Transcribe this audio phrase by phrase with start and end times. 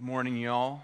[0.00, 0.80] Good morning, y'all.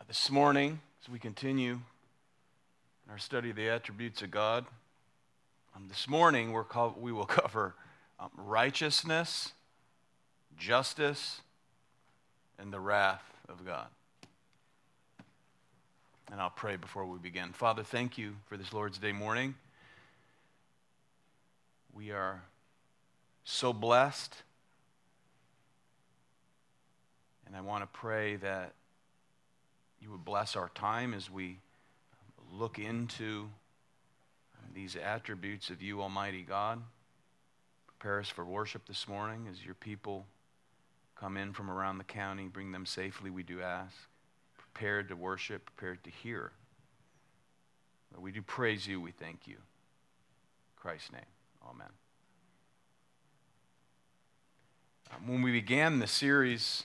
[0.00, 4.66] Uh, This morning, as we continue in our study of the attributes of God,
[5.74, 7.74] um, this morning co- we will cover
[8.20, 9.52] um, righteousness,
[10.56, 11.40] justice,
[12.56, 13.88] and the wrath of God.
[16.30, 17.52] And I'll pray before we begin.
[17.52, 19.56] Father, thank you for this Lord's Day morning.
[21.92, 22.42] We are
[23.44, 24.34] so blessed.
[27.46, 28.72] And I want to pray that
[30.00, 31.58] you would bless our time as we
[32.52, 33.48] look into
[34.74, 36.80] these attributes of you, Almighty God.
[37.86, 40.26] Prepare us for worship this morning as your people
[41.16, 42.48] come in from around the county.
[42.48, 43.94] Bring them safely, we do ask.
[44.56, 46.52] Prepared to worship, prepared to hear.
[48.18, 49.54] We do praise you, we thank you.
[49.54, 49.60] In
[50.76, 51.20] Christ's name,
[51.68, 51.86] amen.
[51.86, 51.92] Um,
[55.26, 56.84] when we began the series,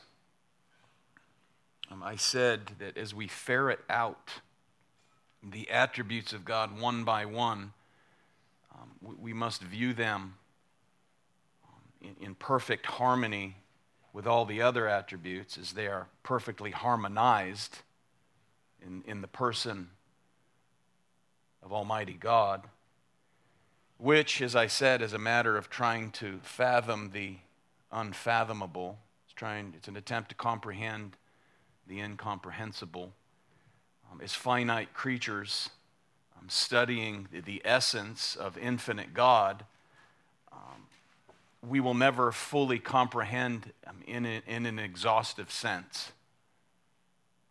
[1.92, 4.30] um, I said that as we ferret out
[5.42, 7.73] the attributes of God one by one,
[8.73, 10.36] um, we, we must view them
[11.66, 13.58] um, in, in perfect harmony
[14.12, 17.80] with all the other attributes as they are perfectly harmonized
[18.86, 19.89] in, in the person
[21.64, 22.64] of Almighty God,
[23.98, 27.38] which, as I said, is a matter of trying to fathom the
[27.91, 29.00] unfathomable.
[29.25, 31.17] It's, trying, it's an attempt to comprehend
[31.88, 33.14] the incomprehensible.
[34.11, 35.69] Um, as finite creatures
[36.39, 39.66] um, studying the, the essence of infinite God,
[40.52, 40.88] um,
[41.67, 46.11] we will never fully comprehend um, in, a, in an exhaustive sense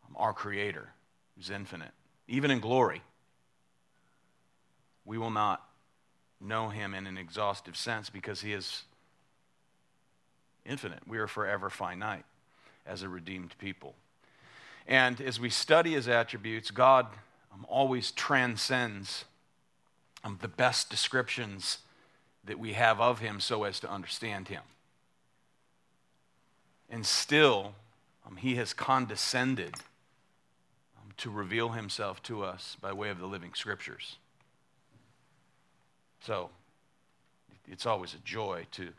[0.06, 0.90] um, our Creator,
[1.36, 1.92] who's infinite,
[2.28, 3.02] even in glory.
[5.04, 5.62] We will not
[6.40, 8.84] know Him in an exhaustive sense because He is
[10.64, 11.00] infinite.
[11.06, 12.24] We are forever finite
[12.86, 13.94] as a redeemed people.
[14.86, 17.06] And as we study his attributes, God
[17.52, 19.24] um, always transcends
[20.22, 21.78] um, the best descriptions
[22.44, 24.62] that we have of him so as to understand him.
[26.90, 27.74] And still,
[28.26, 29.74] um, he has condescended
[30.96, 34.16] um, to reveal himself to us by way of the living scriptures.
[36.20, 36.50] So,
[37.66, 38.90] it's always a joy to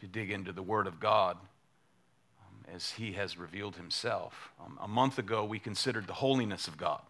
[0.00, 1.36] to dig into the Word of God
[2.40, 4.52] um, as He has revealed Himself.
[4.64, 7.02] Um, a month ago, we considered the holiness of God.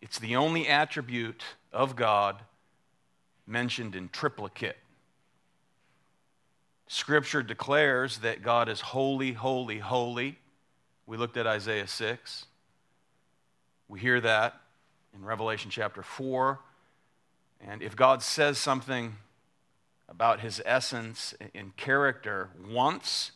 [0.00, 1.42] It's the only attribute
[1.72, 2.42] of God
[3.46, 4.78] mentioned in triplicate.
[6.88, 10.38] Scripture declares that God is holy, holy, holy.
[11.06, 12.46] We looked at Isaiah 6.
[13.88, 14.60] We hear that
[15.14, 16.60] in Revelation chapter 4.
[17.60, 19.16] And if God says something
[20.08, 23.32] about his essence and character once,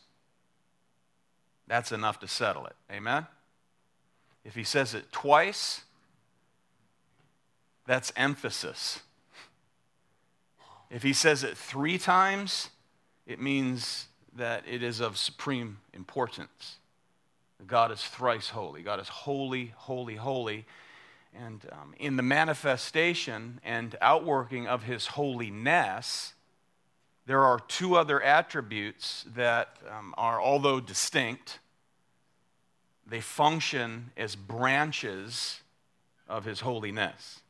[1.67, 2.75] that's enough to settle it.
[2.91, 3.27] Amen?
[4.43, 5.81] If he says it twice,
[7.85, 9.01] that's emphasis.
[10.89, 12.69] If he says it three times,
[13.25, 16.77] it means that it is of supreme importance.
[17.67, 18.81] God is thrice holy.
[18.81, 20.65] God is holy, holy, holy.
[21.33, 26.33] And um, in the manifestation and outworking of his holiness,
[27.25, 31.59] there are two other attributes that um, are, although distinct,
[33.05, 35.61] they function as branches
[36.27, 37.41] of his holiness.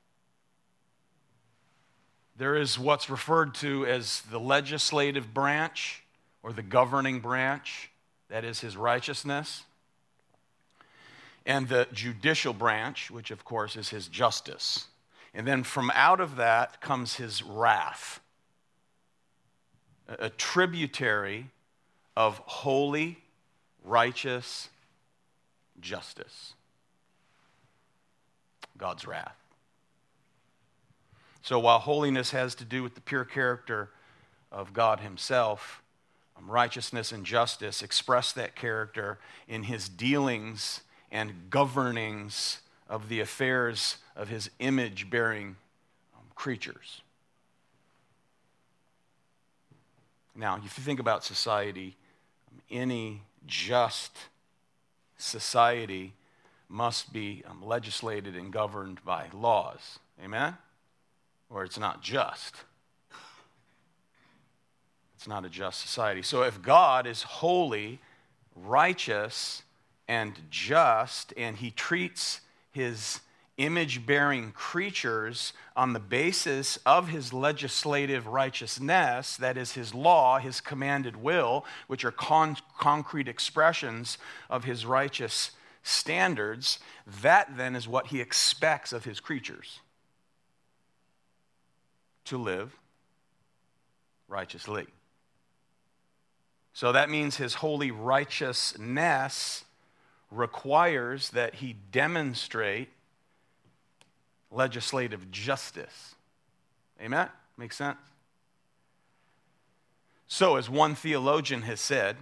[2.38, 6.04] There is what's referred to as the legislative branch
[6.44, 7.92] or the governing branch,
[8.30, 9.64] that is his righteousness,
[11.46, 14.88] and the judicial branch, which of course is his justice.
[15.34, 18.20] And then from out of that comes his wrath
[20.20, 21.48] a tributary
[22.16, 23.18] of holy,
[23.84, 24.70] righteous
[25.80, 26.54] justice.
[28.78, 29.36] God's wrath.
[31.44, 33.90] So while holiness has to do with the pure character
[34.52, 35.82] of God Himself,
[36.38, 40.82] um, righteousness and justice express that character in His dealings
[41.12, 45.56] and governings of the affairs of His image bearing
[46.16, 47.02] um, creatures.
[50.42, 51.96] Now, if you think about society,
[52.72, 54.18] any just
[55.16, 56.14] society
[56.68, 60.00] must be um, legislated and governed by laws.
[60.24, 60.58] Amen?
[61.52, 62.56] Or it's not just.
[65.16, 66.24] It's not a just society.
[66.24, 68.00] So if God is holy,
[68.56, 69.62] righteous,
[70.08, 72.42] and just, and he treats
[72.72, 73.20] his
[73.64, 80.62] image bearing creatures on the basis of his legislative righteousness, that is, his law, his
[80.62, 84.18] commanded will, which are con- concrete expressions
[84.50, 85.52] of his righteous
[85.84, 86.80] standards,
[87.22, 89.80] that then is what he expects of his creatures
[92.26, 92.76] to live
[94.28, 94.88] righteously.
[96.74, 99.66] So that means his holy righteousness
[100.32, 102.90] requires that he demonstrate
[104.52, 106.16] legislative justice.
[107.02, 107.30] Amen?
[107.58, 107.98] Makes sense?
[110.28, 112.18] So, as one theologian has said,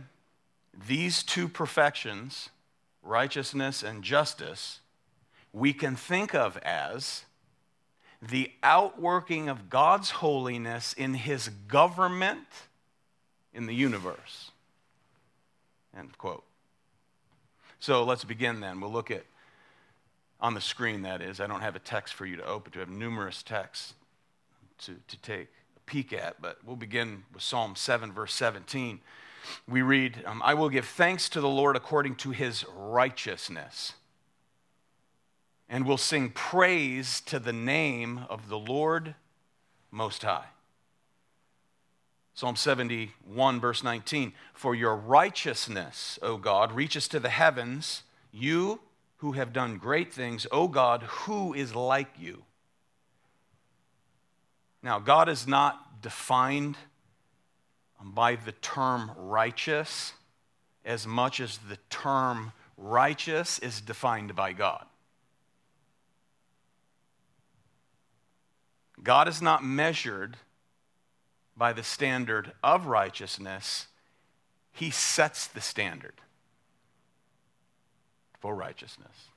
[0.87, 2.49] these two perfections,
[3.03, 4.79] righteousness and justice,
[5.53, 7.25] we can think of as
[8.21, 12.47] the outworking of God's holiness in his government
[13.53, 14.51] in the universe.
[15.97, 16.43] End quote.
[17.79, 18.81] So let's begin then.
[18.81, 19.23] We'll look at
[20.41, 21.39] on the screen, that is.
[21.39, 22.79] I don't have a text for you to open to.
[22.79, 23.93] Have numerous texts
[24.79, 29.01] to, to take a peek at, but we'll begin with Psalm 7, verse 17.
[29.67, 33.93] We read, um, I will give thanks to the Lord according to his righteousness,
[35.67, 39.15] and will sing praise to the name of the Lord
[39.91, 40.45] Most High.
[42.33, 48.03] Psalm 71, verse 19 For your righteousness, O God, reaches to the heavens.
[48.31, 48.79] You
[49.19, 52.43] who have done great things, O God, who is like you?
[54.81, 56.77] Now, God is not defined
[57.99, 60.13] um, by the term righteous
[60.85, 64.85] as much as the term righteous is defined by God.
[69.03, 70.37] God is not measured
[71.57, 73.87] by the standard of righteousness,
[74.71, 76.21] he sets the standard
[78.39, 79.29] for righteousness.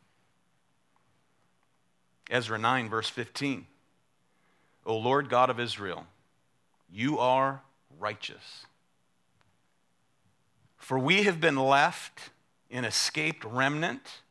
[2.30, 3.66] Ezra 9, verse 15.
[4.84, 6.06] O Lord God of Israel,
[6.90, 7.62] you are
[7.98, 8.66] righteous.
[10.76, 12.30] For we have been left
[12.70, 14.22] an escaped remnant,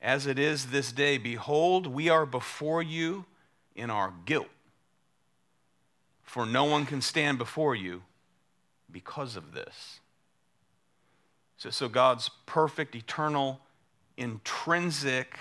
[0.00, 1.18] as it is this day.
[1.18, 3.24] Behold, we are before you
[3.74, 4.46] in our guilt
[6.36, 8.02] for no one can stand before you
[8.92, 10.00] because of this.
[11.56, 13.60] So, so God's perfect, eternal,
[14.16, 15.38] intrinsic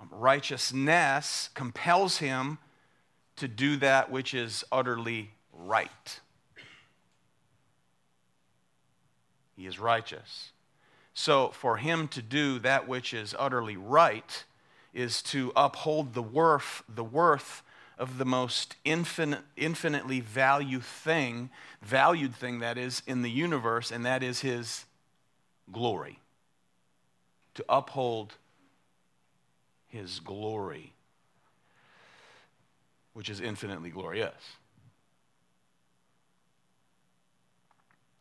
[0.00, 2.58] um, righteousness compels him
[3.36, 6.20] to do that which is utterly right.
[9.56, 10.50] He is righteous.
[11.12, 14.44] So, for him to do that which is utterly right
[14.92, 17.62] is to uphold the worth, the worth
[17.96, 21.50] of the most infinite, infinitely value thing,
[21.82, 24.86] valued thing that is in the universe, and that is his
[25.70, 26.18] glory.
[27.54, 28.34] To uphold
[29.86, 30.92] his glory,
[33.12, 34.34] which is infinitely glorious.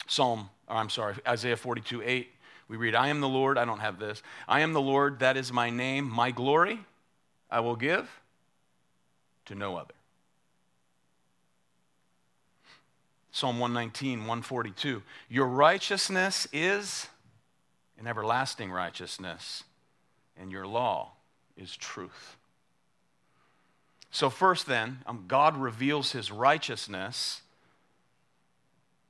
[0.07, 2.29] Psalm, I'm sorry, Isaiah 42 8,
[2.67, 4.21] we read, I am the Lord, I don't have this.
[4.47, 6.09] I am the Lord, that is my name.
[6.09, 6.79] My glory
[7.49, 8.09] I will give
[9.45, 9.93] to no other.
[13.31, 15.01] Psalm 119, 142.
[15.27, 17.07] Your righteousness is
[18.03, 19.63] an everlasting righteousness,
[20.37, 21.13] and your law
[21.55, 22.35] is truth.
[24.11, 27.43] So, first, then, um, God reveals his righteousness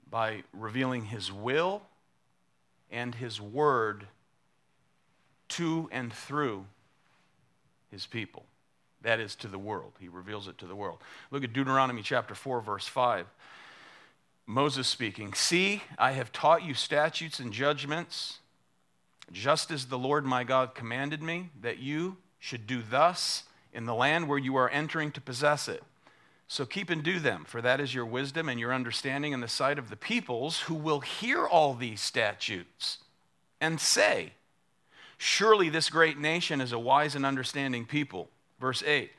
[0.08, 1.82] by revealing his will
[2.92, 4.06] and his word
[5.50, 6.68] to and through
[7.90, 8.46] his people.
[9.02, 9.94] That is to the world.
[10.00, 11.00] He reveals it to the world.
[11.32, 13.26] Look at Deuteronomy chapter 4, verse 5.
[14.46, 18.38] Moses speaking, See, I have taught you statutes and judgments,
[19.32, 23.96] just as the Lord my God commanded me, that you should do thus in the
[23.96, 25.84] land where you are entering to possess it.
[26.48, 29.48] So keep and do them, for that is your wisdom and your understanding in the
[29.48, 33.00] sight of the peoples who will hear all these statutes
[33.60, 34.34] and say,
[35.18, 38.30] Surely this great nation is a wise and understanding people.
[38.60, 39.10] Verse 8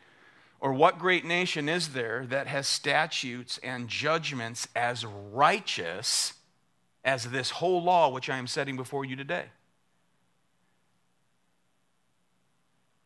[0.61, 6.35] Or what great nation is there that has statutes and judgments as righteous
[7.05, 9.47] as this whole law which I am setting before you today?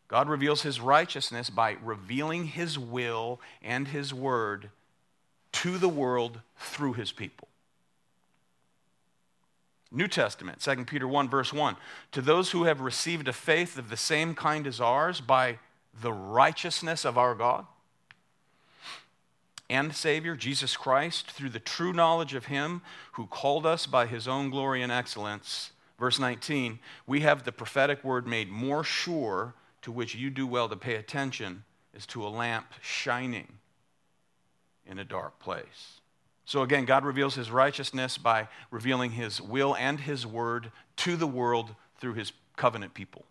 [0.08, 4.70] God reveals his righteousness by revealing his will and his word
[5.52, 7.48] to the world through his people.
[9.90, 11.76] New Testament, 2 Peter 1, verse 1.
[12.12, 15.58] To those who have received a faith of the same kind as ours by
[16.00, 17.66] the righteousness of our God
[19.70, 22.80] and Savior, Jesus Christ, through the true knowledge of Him
[23.12, 25.72] who called us by His own glory and excellence.
[25.98, 29.54] Verse 19, we have the prophetic word made more sure
[29.88, 31.64] to which you do well to pay attention
[31.94, 33.48] is to a lamp shining
[34.84, 36.02] in a dark place.
[36.44, 41.26] So again, God reveals his righteousness by revealing his will and his word to the
[41.26, 43.24] world through his covenant people.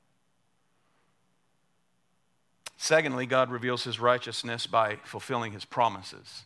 [2.76, 6.46] Secondly, God reveals his righteousness by fulfilling his promises.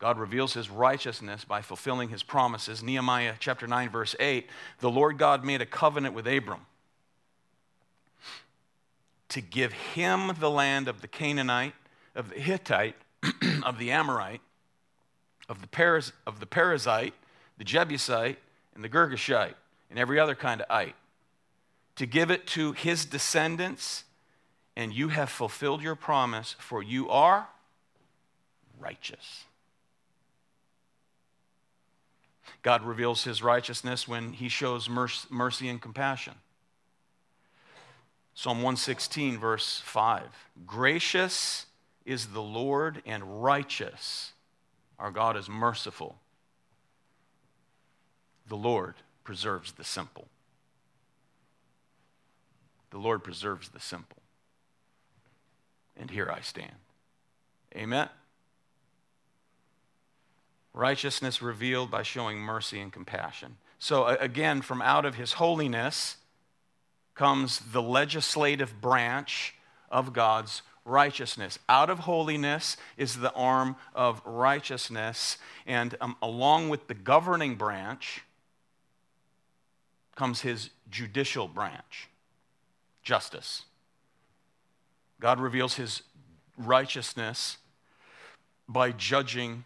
[0.00, 2.82] God reveals his righteousness by fulfilling his promises.
[2.82, 6.66] Nehemiah chapter 9 verse 8, the Lord God made a covenant with Abram
[9.34, 11.74] to give him the land of the Canaanite,
[12.14, 12.94] of the Hittite,
[13.64, 14.40] of the Amorite,
[15.48, 17.14] of the, Periz, of the Perizzite,
[17.58, 18.38] the Jebusite,
[18.76, 19.54] and the Girgashite,
[19.90, 20.94] and every other kind of ite,
[21.96, 24.04] to give it to his descendants,
[24.76, 27.48] and you have fulfilled your promise, for you are
[28.78, 29.46] righteous.
[32.62, 36.34] God reveals his righteousness when he shows mercy and compassion.
[38.34, 40.22] Psalm 116, verse 5
[40.66, 41.66] Gracious
[42.04, 44.32] is the Lord and righteous.
[44.98, 46.16] Our God is merciful.
[48.46, 50.28] The Lord preserves the simple.
[52.90, 54.18] The Lord preserves the simple.
[55.96, 56.74] And here I stand.
[57.74, 58.08] Amen.
[60.72, 63.56] Righteousness revealed by showing mercy and compassion.
[63.78, 66.16] So, again, from out of his holiness
[67.14, 69.54] comes the legislative branch
[69.90, 71.58] of God's righteousness.
[71.68, 78.22] Out of holiness is the arm of righteousness, and um, along with the governing branch
[80.14, 82.08] comes his judicial branch,
[83.02, 83.62] justice.
[85.20, 86.02] God reveals his
[86.56, 87.56] righteousness
[88.68, 89.64] by judging,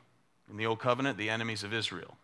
[0.51, 2.17] in the Old Covenant, the enemies of Israel.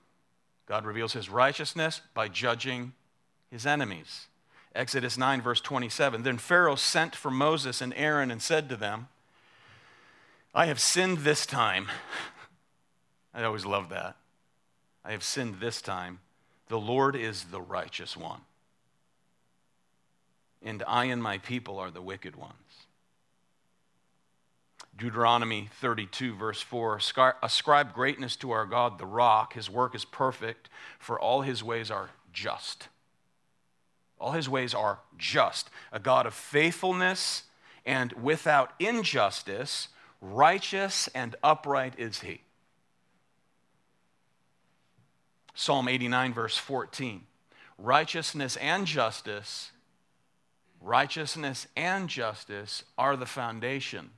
[0.66, 2.92] God reveals his righteousness by judging
[3.50, 4.26] his enemies.
[4.74, 6.22] Exodus 9, verse 27.
[6.22, 9.08] Then Pharaoh sent for Moses and Aaron and said to them,
[10.54, 11.88] I have sinned this time.
[13.34, 14.16] I always love that.
[15.04, 16.20] I have sinned this time.
[16.68, 18.40] The Lord is the righteous one,
[20.62, 22.54] and I and my people are the wicked ones.
[24.96, 27.00] Deuteronomy 32, verse 4
[27.42, 29.54] Ascribe greatness to our God, the rock.
[29.54, 32.88] His work is perfect, for all his ways are just.
[34.24, 37.42] All his ways are just, a God of faithfulness
[37.84, 39.88] and without injustice,
[40.22, 42.40] righteous and upright is he.
[45.54, 47.26] Psalm 89, verse 14.
[47.76, 49.72] Righteousness and justice,
[50.80, 54.08] righteousness and justice are the foundation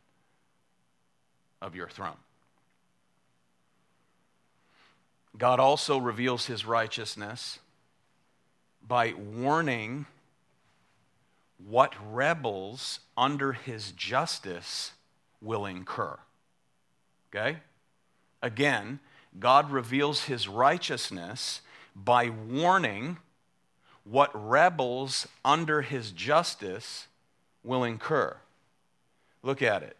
[1.61, 2.19] of your throne.
[5.37, 7.59] God also reveals his righteousness
[8.87, 10.07] by warning
[11.59, 14.93] what rebels under his justice
[15.41, 16.19] will incur.
[17.31, 17.59] Okay?
[18.43, 19.01] Again,
[19.39, 21.61] God reveals his righteousness
[21.95, 23.19] by warning
[24.05, 27.07] what rebels under his justice
[27.65, 28.37] will incur.
[29.43, 29.97] Look at it.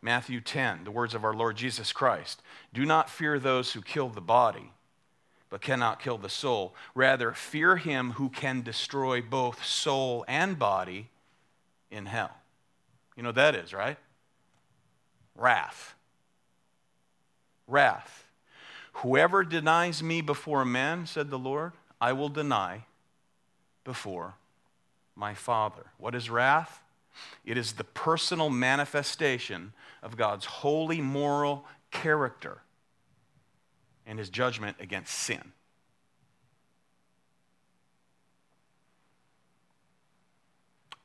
[0.00, 2.42] Matthew 10, the words of our Lord Jesus Christ.
[2.72, 4.72] Do not fear those who kill the body
[5.50, 6.74] but cannot kill the soul.
[6.94, 11.08] Rather, fear him who can destroy both soul and body
[11.90, 12.36] in hell.
[13.16, 13.96] You know what that is, right?
[15.34, 15.94] Wrath.
[17.66, 18.26] Wrath.
[18.94, 22.84] Whoever denies me before men, said the Lord, I will deny
[23.84, 24.34] before
[25.14, 25.86] my Father.
[25.98, 26.82] What is wrath?
[27.44, 32.58] It is the personal manifestation of God's holy moral character
[34.08, 35.52] and his judgment against sin.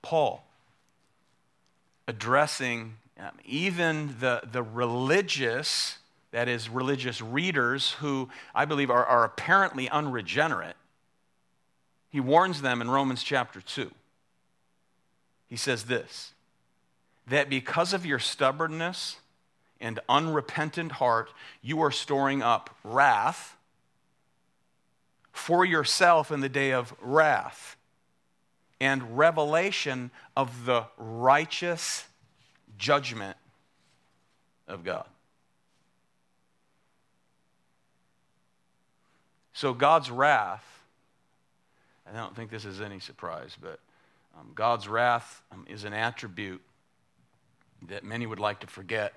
[0.01, 0.45] Paul,
[2.07, 5.97] addressing um, even the, the religious,
[6.31, 10.75] that is, religious readers who I believe are, are apparently unregenerate,
[12.09, 13.91] he warns them in Romans chapter 2.
[15.49, 16.33] He says this
[17.27, 19.17] that because of your stubbornness
[19.83, 21.29] and unrepentant heart,
[21.61, 23.57] you are storing up wrath
[25.33, 27.75] for yourself in the day of wrath
[28.79, 32.05] and revelation of the righteous
[32.77, 33.35] judgment
[34.67, 35.05] of God.
[39.51, 40.65] So, God's wrath,
[42.11, 43.79] I don't think this is any surprise, but
[44.39, 46.61] um, God's wrath um, is an attribute
[47.87, 49.13] that many would like to forget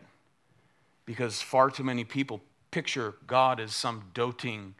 [1.06, 4.75] because far too many people picture God as some doting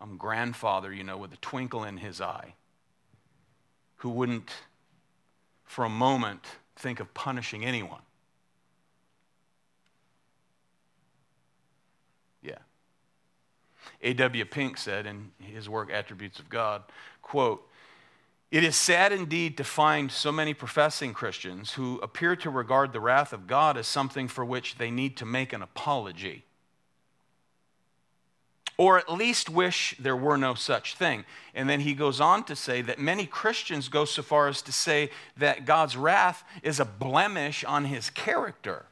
[0.00, 2.54] um, grandfather, you know, with a twinkle in his eye,
[3.96, 4.52] who wouldn't
[5.64, 6.44] for a moment
[6.76, 8.02] think of punishing anyone.
[12.42, 12.58] Yeah.
[14.02, 14.44] A.W.
[14.44, 16.82] Pink said in his work, Attributes of God,
[17.22, 17.68] quote,
[18.50, 23.00] it is sad indeed to find so many professing Christians who appear to regard the
[23.00, 26.44] wrath of God as something for which they need to make an apology.
[28.78, 31.24] Or at least wish there were no such thing.
[31.52, 34.72] And then he goes on to say that many Christians go so far as to
[34.72, 38.86] say that God's wrath is a blemish on his character.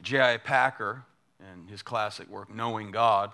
[0.00, 0.38] J.I.
[0.38, 1.04] Packer,
[1.40, 3.32] in his classic work, Knowing God,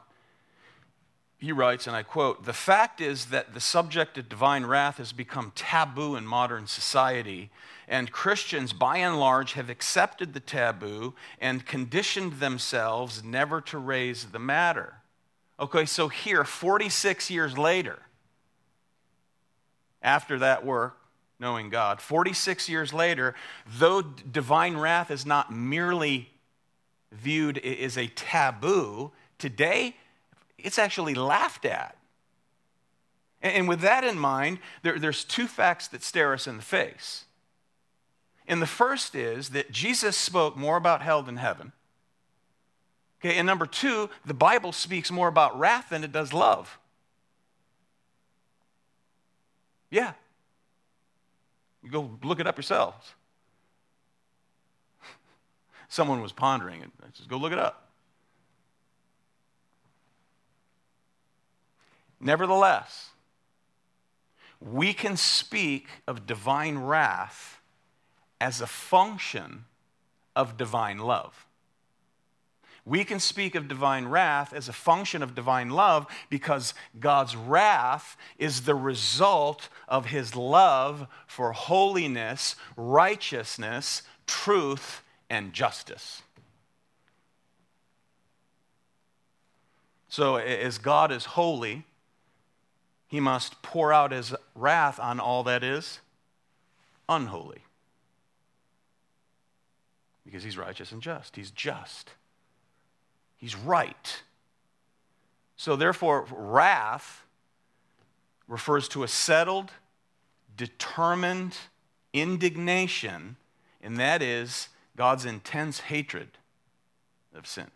[1.39, 5.13] he writes, and I quote, The fact is that the subject of divine wrath has
[5.13, 7.51] become taboo in modern society,
[7.87, 14.27] and Christians, by and large, have accepted the taboo and conditioned themselves never to raise
[14.27, 15.03] the matter.
[15.61, 18.01] Okay, so here, 46 years later,
[20.03, 20.97] after that work,
[21.39, 23.35] knowing God, 46 years later,
[23.67, 26.31] though divine wrath is not merely
[27.14, 29.97] viewed as a taboo, today
[30.59, 31.97] it's actually laughed at.
[33.42, 37.25] And with that in mind, there, there's two facts that stare us in the face.
[38.49, 41.73] And the first is that Jesus spoke more about hell than heaven.
[43.21, 46.78] Okay, and number two, the Bible speaks more about wrath than it does love.
[49.90, 50.12] Yeah.
[51.83, 53.12] You go look it up yourselves.
[55.88, 56.91] Someone was pondering it.
[57.03, 57.88] I said, go look it up.
[62.21, 63.11] Nevertheless,
[64.61, 67.61] we can speak of divine wrath
[68.41, 69.67] as a function
[70.35, 71.47] of divine love.
[72.87, 78.17] We can speak of divine wrath as a function of divine love because God's wrath
[78.38, 85.03] is the result of his love for holiness, righteousness, truth,
[85.35, 86.23] and justice.
[90.09, 91.83] So, as God is holy,
[93.09, 95.99] he must pour out his wrath on all that is
[97.09, 97.62] unholy.
[100.25, 101.35] Because he's righteous and just.
[101.35, 102.11] He's just.
[103.37, 104.23] He's right.
[105.57, 107.25] So, therefore, wrath
[108.47, 109.73] refers to a settled,
[110.57, 111.57] determined
[112.12, 113.35] indignation,
[113.83, 116.28] and that is God's intense hatred
[117.35, 117.70] of sin.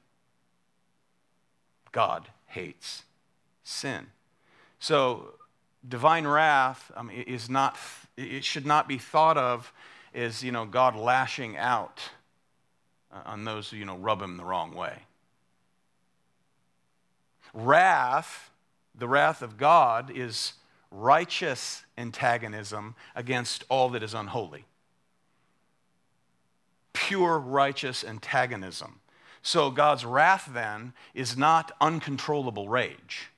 [1.91, 3.03] God hates
[3.65, 4.07] sin.
[4.79, 5.35] So,
[5.87, 7.77] divine wrath um, is not,
[8.17, 9.73] it should not be thought of
[10.15, 12.11] as, you know, God lashing out
[13.11, 14.99] on those who, you know, rub him the wrong way.
[17.53, 18.51] Wrath,
[18.95, 20.53] the wrath of God, is
[20.91, 24.65] righteous antagonism against all that is unholy
[26.93, 29.01] pure righteous antagonism.
[29.43, 33.31] So God's wrath then is not uncontrollable rage.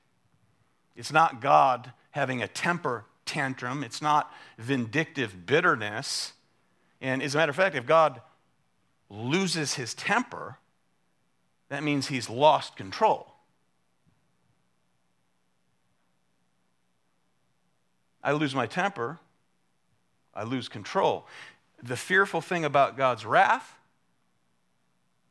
[0.95, 3.83] It's not God having a temper tantrum.
[3.83, 6.33] It's not vindictive bitterness.
[6.99, 8.21] And as a matter of fact, if God
[9.09, 10.57] loses his temper,
[11.69, 13.33] that means he's lost control.
[18.23, 19.19] I lose my temper,
[20.33, 21.25] I lose control
[21.83, 23.75] the fearful thing about God's wrath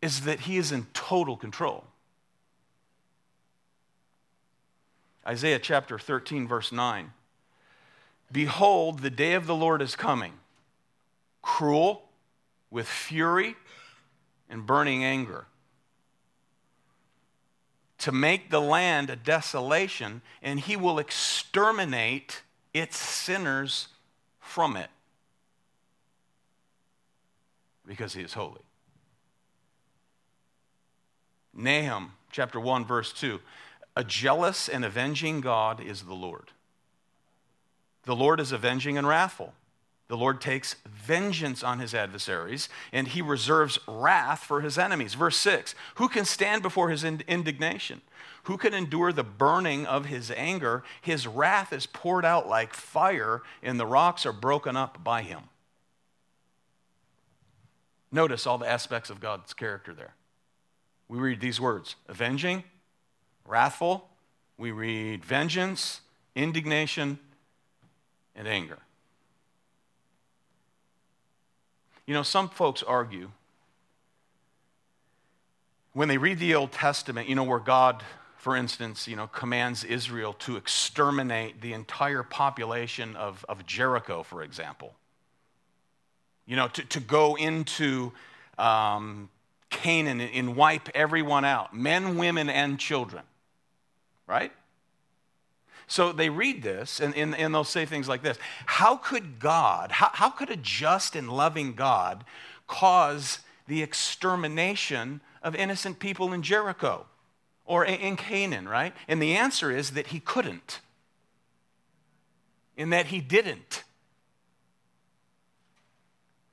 [0.03, 1.85] is that he is in total control.
[5.27, 7.13] Isaiah chapter 13, verse 9.
[8.33, 10.33] Behold, the day of the Lord is coming,
[11.43, 12.09] cruel,
[12.71, 13.57] with fury
[14.49, 15.47] and burning anger,
[17.99, 23.89] to make the land a desolation, and he will exterminate its sinners
[24.41, 24.91] from it
[27.91, 28.61] because he is holy.
[31.53, 33.41] Nahum chapter 1, verse 2
[33.97, 36.53] A jealous and avenging God is the Lord.
[38.05, 39.55] The Lord is avenging and wrathful.
[40.07, 45.15] The Lord takes vengeance on his adversaries, and he reserves wrath for his enemies.
[45.15, 48.03] Verse 6 Who can stand before his indignation?
[48.45, 50.85] Who can endure the burning of his anger?
[51.03, 55.50] His wrath is poured out like fire, and the rocks are broken up by him.
[58.13, 60.15] Notice all the aspects of God's character there.
[61.09, 62.65] We read these words avenging,
[63.47, 64.09] wrathful.
[64.59, 66.01] We read vengeance,
[66.35, 67.19] indignation,
[68.35, 68.79] and anger.
[72.07, 73.31] You know, some folks argue
[75.93, 78.03] when they read the Old Testament, you know, where God
[78.41, 84.43] for instance, you know, commands Israel to exterminate the entire population of, of Jericho, for
[84.43, 84.95] example.
[86.51, 88.11] You know, to, to go into
[88.59, 89.31] um,
[89.71, 93.23] Canaan and wipe everyone out men, women, and children.
[94.27, 94.53] Right?
[95.87, 99.93] So they read this and, and, and they'll say things like this How could God,
[99.93, 102.25] how, how could a just and loving God
[102.67, 107.07] cause the extermination of innocent people in Jericho?
[107.71, 108.93] or in Canaan, right?
[109.07, 110.81] And the answer is that he couldn't,
[112.77, 113.85] in that he didn't.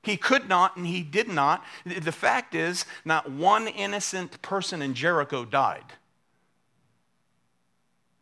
[0.08, 1.62] He could not and he did not.
[1.84, 5.84] The fact is, not one innocent person in Jericho died.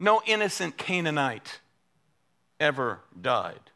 [0.01, 1.61] No innocent Canaanite
[2.59, 3.71] ever died.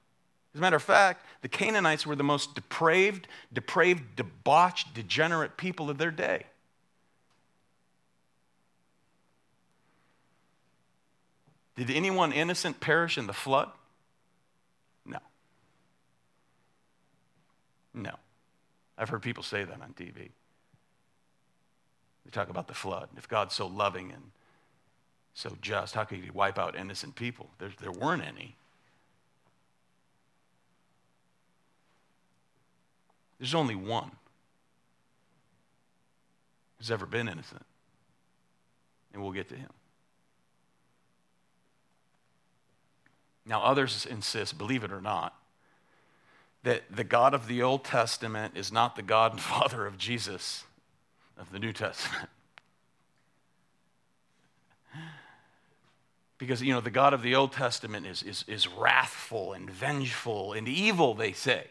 [0.52, 5.88] As a matter of fact, the Canaanites were the most depraved, depraved, debauched, degenerate people
[5.88, 6.46] of their day.
[11.76, 13.70] Did anyone innocent perish in the flood?
[15.06, 15.20] No.
[17.94, 18.14] No.
[18.96, 20.30] I've heard people say that on TV.
[22.24, 23.08] They talk about the flood.
[23.16, 24.22] If God's so loving and
[25.34, 27.50] so just, how could he wipe out innocent people?
[27.58, 28.56] There, there weren't any.
[33.38, 34.10] There's only one
[36.78, 37.64] who's ever been innocent.
[39.12, 39.70] And we'll get to him.
[43.46, 45.39] Now, others insist, believe it or not,
[46.62, 50.64] that the God of the Old Testament is not the God and Father of Jesus
[51.38, 52.28] of the New Testament.
[56.38, 60.52] because, you know, the God of the Old Testament is, is, is wrathful and vengeful
[60.52, 61.68] and evil, they say,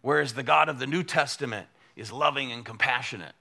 [0.00, 1.66] whereas the God of the New Testament
[1.96, 3.34] is loving and compassionate.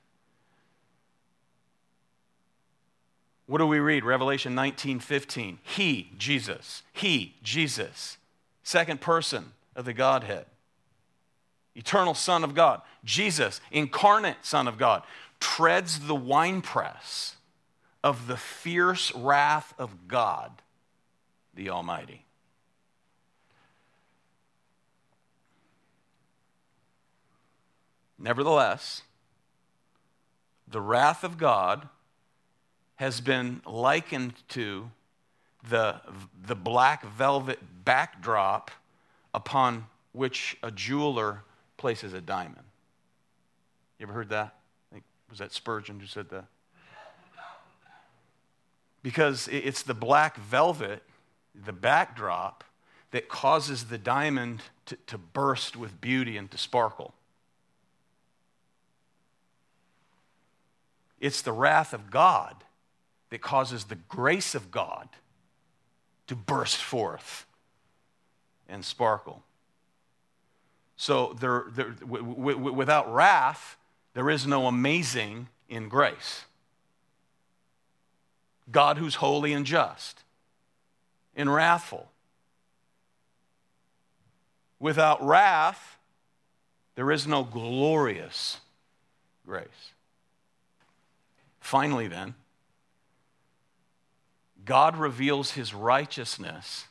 [3.45, 4.06] What do we read?
[4.06, 5.58] Revelation 19 15.
[5.63, 6.84] He, Jesus.
[6.93, 8.17] He, Jesus.
[8.62, 10.45] Second person of the Godhead.
[11.75, 12.82] Eternal Son of God.
[13.03, 15.03] Jesus, incarnate Son of God,
[15.39, 17.36] treads the winepress
[18.03, 20.62] of the fierce wrath of God,
[21.53, 22.25] the Almighty.
[28.17, 29.03] Nevertheless,
[30.67, 31.88] the wrath of God
[32.95, 34.91] has been likened to
[35.67, 36.01] the,
[36.45, 38.71] the black velvet backdrop
[39.34, 41.43] upon which a jeweler
[41.79, 42.65] places a diamond.
[43.97, 44.53] You ever heard that?
[45.29, 46.45] was that Spurgeon who said that?
[49.01, 51.03] Because it's the black velvet,
[51.55, 52.63] the backdrop,
[53.11, 57.13] that causes the diamond to, to burst with beauty and to sparkle.
[61.19, 62.55] It's the wrath of God
[63.29, 65.09] that causes the grace of God
[66.27, 67.45] to burst forth
[68.67, 69.43] and sparkle.
[71.01, 73.77] So, there, there, w- w- without wrath,
[74.15, 76.43] there is no amazing in grace.
[78.69, 80.23] God who's holy and just
[81.38, 82.12] and wrathful.
[84.77, 85.97] Without wrath,
[86.95, 88.59] there is no glorious
[89.45, 89.93] grace.
[91.62, 92.35] Finally, then,
[94.65, 96.88] God reveals his righteousness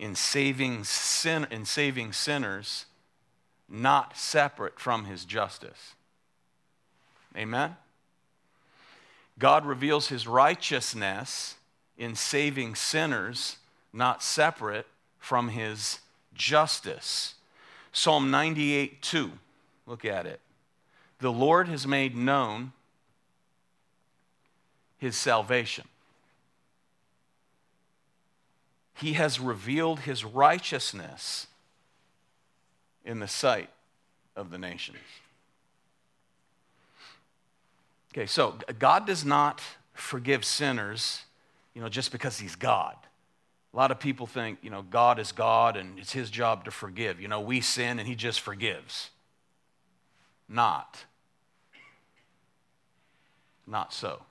[0.00, 2.86] in saving, sin, in saving sinners,
[3.68, 5.94] not separate from his justice.
[7.36, 7.76] Amen?
[9.38, 11.56] God reveals his righteousness
[11.98, 13.58] in saving sinners,
[13.92, 14.86] not separate
[15.18, 16.00] from his
[16.32, 17.34] justice.
[17.92, 19.32] Psalm 98 2.
[19.86, 20.40] Look at it.
[21.18, 22.72] The Lord has made known
[24.96, 25.86] his salvation
[29.00, 31.46] he has revealed his righteousness
[33.04, 33.70] in the sight
[34.36, 34.98] of the nations.
[38.12, 39.62] Okay, so God does not
[39.94, 41.22] forgive sinners,
[41.74, 42.96] you know, just because he's God.
[43.72, 46.70] A lot of people think, you know, God is God and it's his job to
[46.70, 47.20] forgive.
[47.20, 49.10] You know, we sin and he just forgives.
[50.48, 51.04] Not.
[53.66, 54.24] Not so.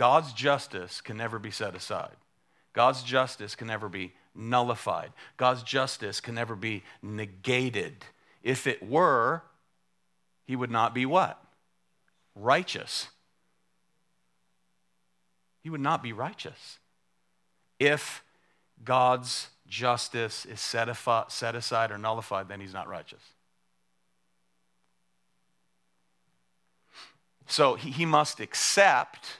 [0.00, 2.16] God's justice can never be set aside.
[2.72, 5.12] God's justice can never be nullified.
[5.36, 8.06] God's justice can never be negated.
[8.42, 9.42] If it were,
[10.46, 11.38] he would not be what?
[12.34, 13.08] Righteous.
[15.62, 16.78] He would not be righteous.
[17.78, 18.24] If
[18.82, 23.34] God's justice is set, aside or nullified, then he's not righteous.
[27.46, 29.39] So he must accept,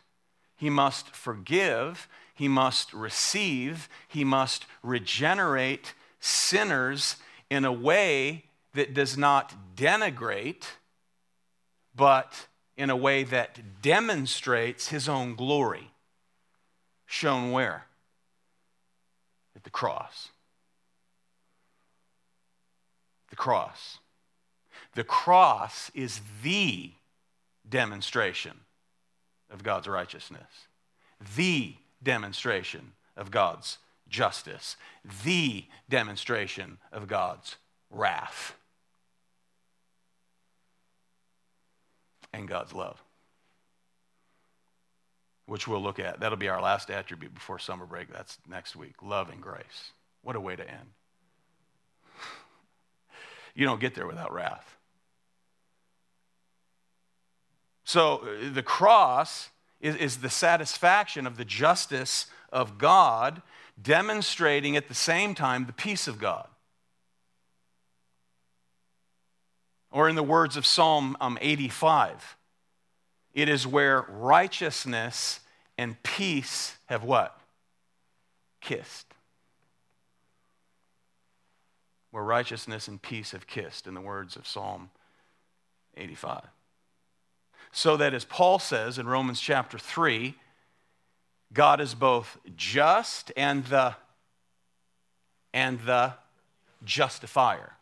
[0.60, 7.16] he must forgive, he must receive, he must regenerate sinners
[7.48, 8.44] in a way
[8.74, 10.64] that does not denigrate,
[11.96, 12.46] but
[12.76, 15.92] in a way that demonstrates his own glory.
[17.06, 17.86] Shown where?
[19.56, 20.28] At the cross.
[23.30, 23.96] The cross.
[24.94, 26.92] The cross is the
[27.66, 28.60] demonstration
[29.50, 30.68] of God's righteousness,
[31.36, 34.76] the demonstration of God's justice,
[35.24, 37.56] the demonstration of God's
[37.90, 38.54] wrath,
[42.32, 43.02] and God's love,
[45.46, 46.20] which we'll look at.
[46.20, 48.12] That'll be our last attribute before summer break.
[48.12, 49.92] That's next week love and grace.
[50.22, 50.90] What a way to end.
[53.52, 54.76] You don't get there without wrath.
[57.90, 59.48] So uh, the cross
[59.80, 63.42] is, is the satisfaction of the justice of God,
[63.82, 66.46] demonstrating at the same time the peace of God.
[69.90, 72.36] Or, in the words of Psalm um, 85,
[73.34, 75.40] it is where righteousness
[75.76, 77.40] and peace have what?
[78.60, 79.12] Kissed.
[82.12, 84.90] Where righteousness and peace have kissed, in the words of Psalm
[85.96, 86.42] 85.
[87.72, 90.34] So that, as Paul says in Romans chapter 3,
[91.52, 93.94] God is both just and the,
[95.52, 96.14] and the
[96.84, 97.72] justifier.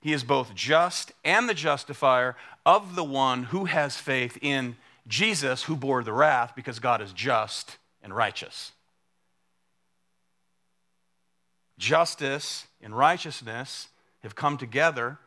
[0.00, 5.64] He is both just and the justifier of the one who has faith in Jesus,
[5.64, 8.72] who bore the wrath because God is just and righteous.
[11.78, 13.88] Justice and righteousness
[14.22, 15.18] have come together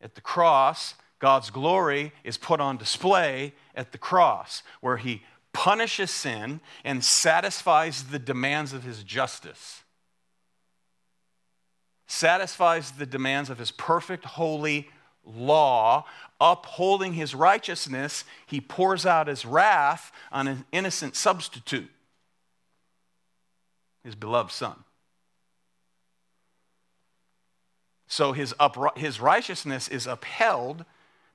[0.00, 6.10] at the cross God's glory is put on display at the cross, where he punishes
[6.10, 9.82] sin and satisfies the demands of his justice,
[12.06, 14.88] satisfies the demands of his perfect, holy
[15.22, 16.06] law,
[16.40, 18.24] upholding his righteousness.
[18.46, 21.90] He pours out his wrath on an innocent substitute,
[24.02, 24.84] his beloved son.
[28.06, 30.86] So his, upri- his righteousness is upheld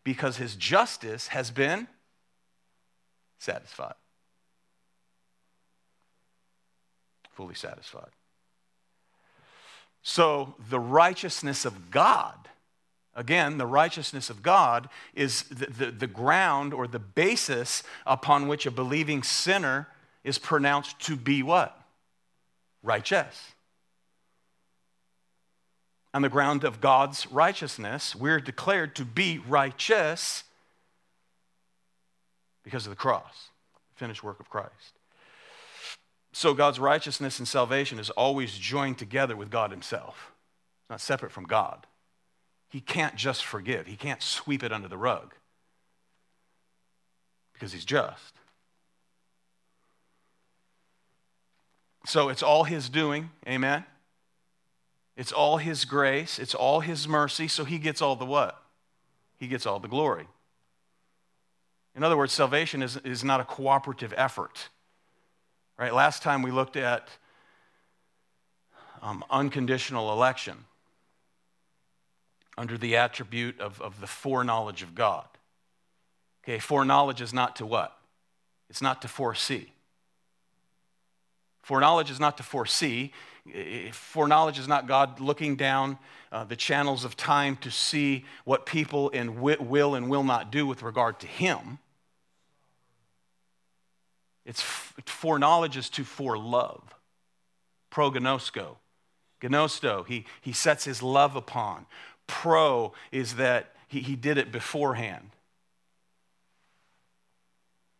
[0.06, 1.88] because his justice has been
[3.40, 3.96] satisfied.
[7.32, 8.12] Fully satisfied.
[10.04, 12.48] So the righteousness of God,
[13.16, 18.68] again, the righteousness of God is the, the, the, ground or the basis upon which
[18.68, 19.88] a believing sinner
[20.24, 21.78] is pronounced to be what?
[22.84, 23.55] Righteous
[26.16, 28.16] on the ground of God's righteousness.
[28.16, 30.46] We're declared to be righteous
[32.64, 33.50] because of the cross,
[33.94, 34.94] the finished work of Christ.
[36.32, 40.32] So God's righteousness and salvation is always joined together with God Himself.
[40.84, 41.86] It's not separate from God.
[42.70, 45.34] He can't just forgive, He can't sweep it under the rug
[47.52, 48.36] because He's just.
[52.06, 53.84] So it's all His doing, amen?
[55.16, 58.62] It's all His grace, it's all His mercy, so He gets all the what?
[59.38, 60.28] He gets all the glory.
[61.96, 64.70] In other words, salvation is, is not a cooperative effort.
[65.78, 65.94] Right?
[65.94, 67.08] Last time we looked at
[69.02, 70.66] um, unconditional election
[72.58, 75.26] under the attribute of, of the foreknowledge of God.
[76.44, 77.98] Okay, foreknowledge is not to what?
[78.70, 79.72] It's not to foresee.
[81.62, 83.12] Foreknowledge is not to foresee.
[83.92, 85.98] Foreknowledge is not God looking down
[86.32, 90.66] uh, the channels of time to see what people in will and will not do
[90.66, 91.80] with regard to Him.
[94.46, 96.84] It's foreknowledge is to forelove.
[97.92, 98.78] Prognosko.
[99.42, 101.86] Gnosto, he, he sets his love upon.
[102.28, 105.32] Pro is that he, he did it beforehand.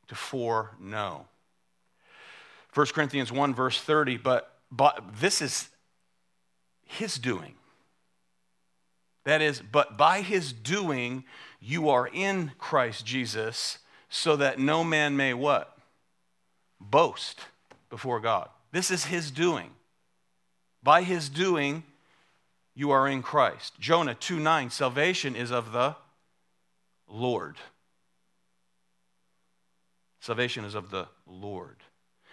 [0.08, 1.28] To foreknow.
[2.74, 5.70] 1 Corinthians 1, verse 30, but, but this is
[6.86, 7.56] his doing.
[9.26, 11.24] That is, but by his doing,
[11.60, 15.78] you are in Christ Jesus, so that no man may what?
[16.80, 17.42] Boast
[17.90, 18.50] before God.
[18.72, 19.72] This is his doing.
[20.84, 21.84] By his doing,
[22.76, 23.74] you are in Christ.
[23.80, 25.96] Jonah 2 9, salvation is of the
[27.08, 27.56] Lord.
[30.20, 31.78] Salvation is of the Lord.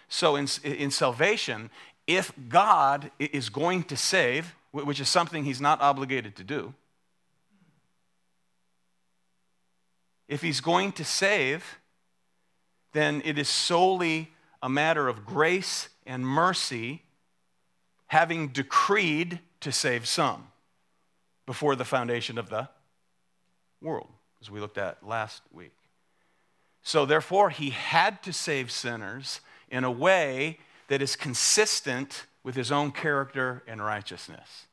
[0.08, 1.70] So, in, in salvation,
[2.06, 6.74] if God is going to save, which is something he's not obligated to do,
[10.28, 11.78] if he's going to save,
[12.92, 17.02] then it is solely a matter of grace and mercy
[18.06, 20.48] having decreed to save some
[21.46, 22.68] before the foundation of the
[23.80, 24.08] world,
[24.40, 25.74] as we looked at last week.
[26.82, 30.58] So, therefore, he had to save sinners in a way
[30.88, 34.66] that is consistent with his own character and righteousness.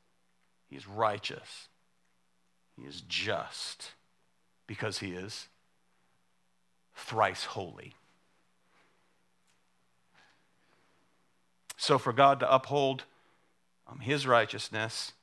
[0.69, 1.67] He is righteous,
[2.75, 3.91] he is just,
[4.67, 5.47] because he is
[6.95, 7.93] thrice holy.
[11.77, 13.05] So, for God to uphold
[13.87, 15.13] um, his righteousness,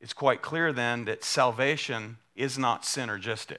[0.00, 3.58] it's quite clear then that salvation is not synergistic.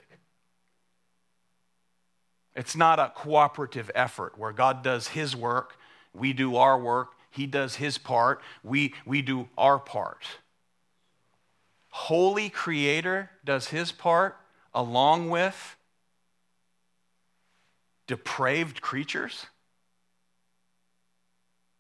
[2.56, 5.78] It's not a cooperative effort where God does his work,
[6.17, 10.23] we do our work, he does his part, we, we do our part.
[11.89, 14.38] Holy Creator does his part
[14.73, 15.75] along with
[18.08, 19.47] depraved creatures.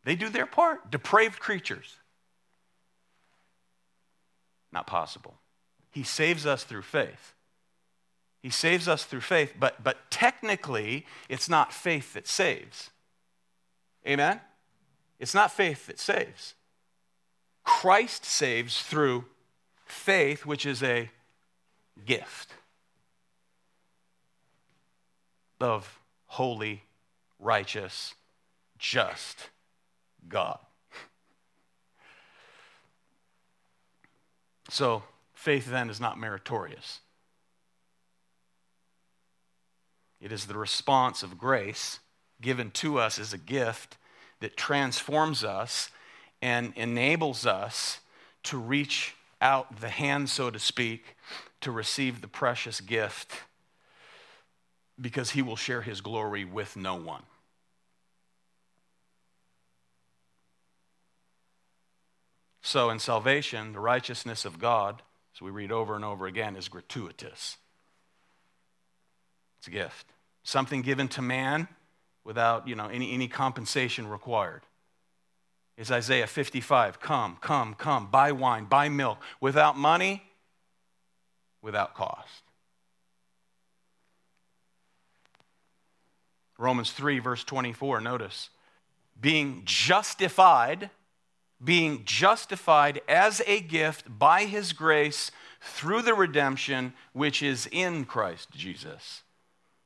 [0.03, 0.89] They do their part.
[0.89, 1.97] Depraved creatures.
[4.71, 5.35] Not possible.
[5.91, 7.33] He saves us through faith.
[8.41, 12.91] He saves us through faith, but, but technically, it's not faith that saves.
[14.05, 14.41] Amen?
[15.19, 16.53] It's not faith that saves.
[17.63, 19.25] Christ saves through
[19.85, 21.09] faith, which is a
[22.05, 22.53] gift
[25.59, 26.83] of holy,
[27.39, 28.13] righteous,
[28.77, 29.49] just
[30.27, 30.59] God.
[34.69, 36.99] So, faith then is not meritorious.
[40.19, 41.99] It is the response of grace
[42.41, 43.97] given to us as a gift
[44.39, 45.89] that transforms us
[46.41, 47.99] and enables us
[48.43, 51.15] to reach out the hand, so to speak,
[51.61, 53.33] to receive the precious gift
[54.99, 57.23] because he will share his glory with no one.
[62.61, 65.01] So, in salvation, the righteousness of God,
[65.33, 67.57] as we read over and over again, is gratuitous.
[69.59, 70.07] It's a gift.
[70.43, 71.69] Something given to man
[72.27, 74.61] without you know, any, any compensation required.
[75.77, 80.23] Is Isaiah 55 Come, come, come, buy wine, buy milk, without money,
[81.61, 82.43] without cost.
[86.59, 88.49] Romans 3, verse 24, notice.
[89.19, 90.89] Being justified,
[91.63, 98.49] being justified as a gift by his grace through the redemption which is in Christ
[98.51, 99.23] Jesus.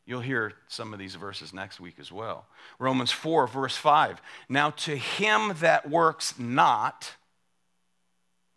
[0.05, 2.45] You'll hear some of these verses next week as well.
[2.79, 4.21] Romans 4, verse 5.
[4.49, 7.15] Now to him that works not,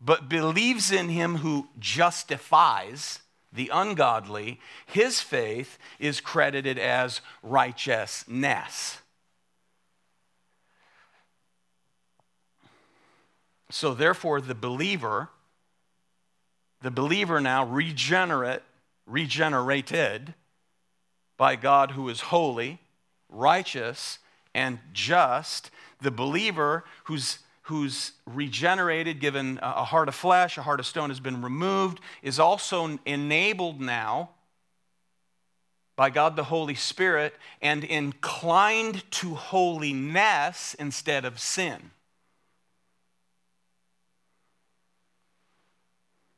[0.01, 3.21] but believes in him who justifies
[3.53, 8.99] the ungodly, his faith is credited as righteousness.
[13.71, 15.31] So, therefore, the believer,
[16.83, 18.63] the believer now regenerate,
[19.07, 20.35] regenerated
[21.37, 22.81] by God who is holy,
[23.29, 24.19] righteous,
[24.55, 25.71] and just,
[26.01, 31.19] the believer who's who's regenerated, given a heart of flesh, a heart of stone has
[31.19, 34.29] been removed, is also enabled now
[35.97, 41.91] by God the Holy Spirit and inclined to holiness instead of sin.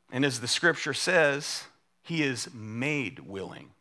[0.09, 1.65] And as the scripture says,
[2.03, 3.71] he is made willing.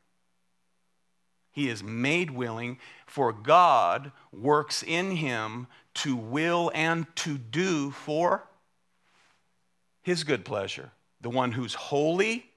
[1.57, 8.47] He is made willing, for God works in him to will and to do for
[10.03, 10.91] his good pleasure.
[11.23, 12.51] The one who's holy,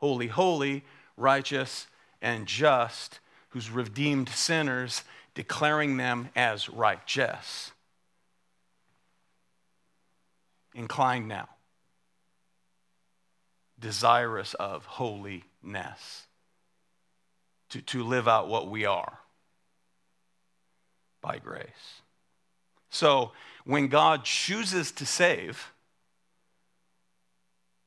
[0.00, 0.84] holy, holy,
[1.16, 1.86] righteous,
[2.20, 7.72] and just, who's redeemed sinners, declaring them as righteous.
[10.74, 11.48] Inclined now,
[13.78, 16.26] desirous of holiness,
[17.72, 19.18] to, to live out what we are
[21.22, 22.02] by grace.
[22.90, 23.32] So
[23.64, 25.72] when God chooses to save,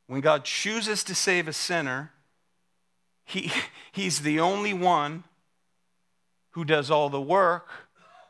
[0.08, 2.12] when God chooses to save a sinner,
[3.26, 3.52] he,
[3.92, 5.24] he's the only one
[6.52, 7.70] who does all the work.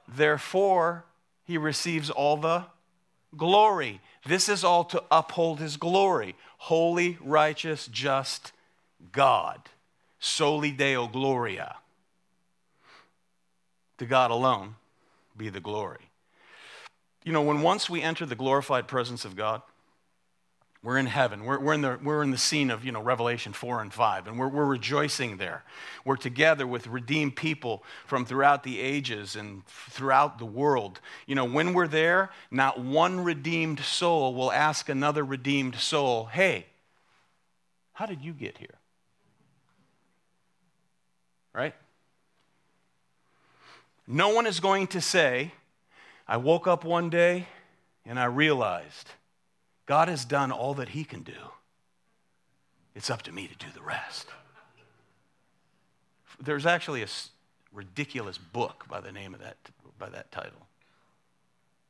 [0.07, 1.05] Therefore,
[1.45, 2.65] he receives all the
[3.37, 4.01] glory.
[4.25, 6.35] This is all to uphold his glory.
[6.57, 8.51] Holy, righteous, just
[9.13, 9.61] God.
[10.19, 11.77] Soli Deo Gloria.
[13.97, 14.75] To God alone
[15.37, 16.09] be the glory.
[17.23, 19.61] You know, when once we enter the glorified presence of God,
[20.85, 21.45] We're in heaven.
[21.45, 24.27] We're, we're, in the, we're in the scene of, you know, Revelation 4 and 5,
[24.27, 25.63] and we're, we're rejoicing there.
[26.05, 30.99] We're together with redeemed people from throughout the ages and throughout the world.
[31.25, 36.67] You know, when we're there, not one redeemed soul will ask another redeemed soul, hey,
[37.93, 38.77] how did you get here?
[41.55, 41.73] Right?
[44.05, 45.53] No one is going to say,
[46.27, 47.47] I woke up one day
[48.05, 49.11] and I realized
[49.85, 51.31] God has done all that He can do.
[52.93, 54.27] It's up to me to do the rest.
[56.41, 57.07] There's actually a
[57.71, 59.57] ridiculous book by the name of that,
[59.97, 60.67] by that title.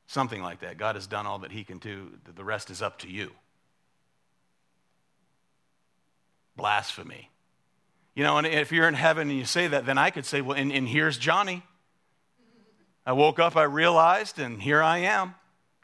[0.07, 0.77] Something like that.
[0.77, 3.31] God has done all that He can do, the rest is up to you.
[6.55, 7.29] Blasphemy.
[8.15, 10.41] You know, and if you're in heaven and you say that, then I could say,
[10.41, 11.63] well, and, and here's Johnny.
[13.05, 15.35] I woke up, I realized, and here I am.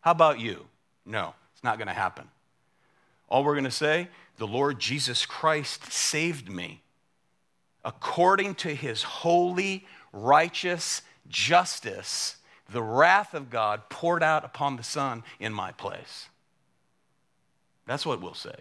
[0.02, 0.66] How about you?
[1.06, 1.36] No.
[1.54, 2.28] It's not going to happen.
[3.30, 4.08] All we're going to say,
[4.38, 6.82] the Lord Jesus Christ saved me
[7.84, 12.38] according to his holy, righteous justice,
[12.70, 16.30] the wrath of God poured out upon the Son in my place.
[17.86, 18.56] That's what we'll say.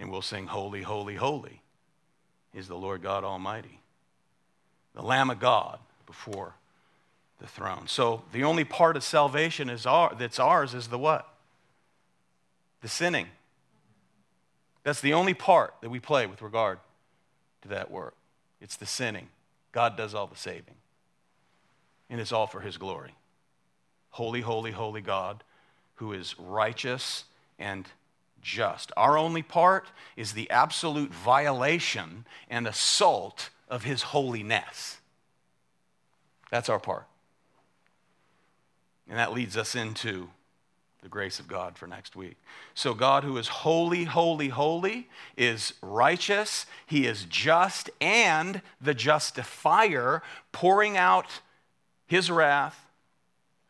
[0.00, 1.60] And we'll sing, Holy, Holy, Holy
[2.54, 3.80] is the Lord God Almighty,
[4.94, 6.54] the Lamb of God before
[7.38, 7.86] the throne.
[7.86, 11.28] So the only part of salvation is our, that's ours is the what?
[12.80, 13.26] The sinning.
[14.82, 16.78] That's the only part that we play with regard
[17.62, 18.14] to that work.
[18.60, 19.28] It's the sinning.
[19.70, 20.76] God does all the saving.
[22.08, 23.14] And it's all for his glory.
[24.10, 25.44] Holy, holy, holy God,
[25.96, 27.24] who is righteous
[27.58, 27.86] and
[28.42, 28.92] just.
[28.96, 29.86] Our only part
[30.16, 34.98] is the absolute violation and assault of his holiness.
[36.50, 37.06] That's our part.
[39.08, 40.28] And that leads us into
[41.02, 42.36] the grace of God for next week.
[42.74, 50.22] So, God, who is holy, holy, holy, is righteous, He is just, and the justifier,
[50.52, 51.40] pouring out
[52.06, 52.89] His wrath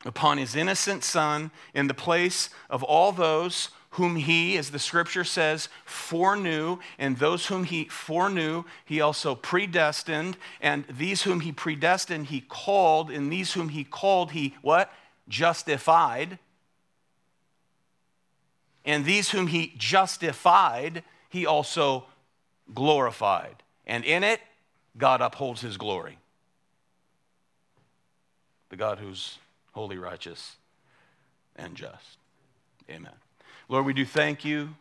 [0.05, 5.25] upon His innocent Son in the place of all those whom He, as the scripture
[5.25, 12.27] says, foreknew, and those whom He foreknew, He also predestined, and these whom He predestined,
[12.27, 14.93] He called, and these whom He called, He what?
[15.31, 16.39] justified.
[18.85, 22.05] And these whom he justified, he also
[22.75, 23.63] glorified.
[23.87, 24.41] And in it,
[24.99, 26.19] God upholds his glory.
[28.69, 29.39] The God who's
[29.81, 30.57] holy, righteous,
[31.57, 32.19] and just.
[32.91, 33.15] Amen.
[33.67, 34.75] Lord, we do thank you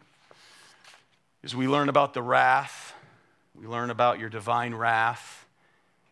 [1.41, 2.93] as we learn about the wrath,
[3.55, 5.45] we learn about your divine wrath,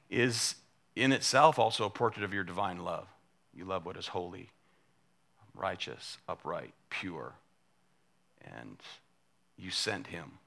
[0.10, 0.56] is
[0.96, 3.10] in itself also a portrait of your divine love.
[3.54, 4.52] You love what is holy,
[5.54, 7.34] righteous, upright, pure.
[8.56, 8.78] And
[9.58, 10.40] you sent him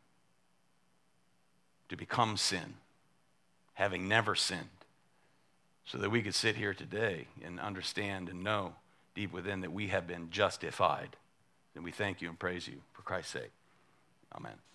[1.91, 2.77] to become sin,
[3.75, 4.80] having never sinned,
[5.85, 8.75] so that we could sit here today and understand and know
[9.15, 11.17] deep within that we have been justified.
[11.75, 13.53] And we thank you and praise you for Christ's sake.
[14.35, 14.70] Amen.